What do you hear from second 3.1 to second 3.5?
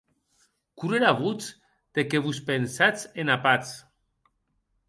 ena